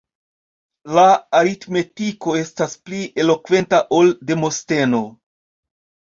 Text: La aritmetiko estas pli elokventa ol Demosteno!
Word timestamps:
La 0.99 1.03
aritmetiko 1.39 2.33
estas 2.39 2.73
pli 2.87 3.03
elokventa 3.25 3.83
ol 4.01 4.11
Demosteno! 4.33 5.05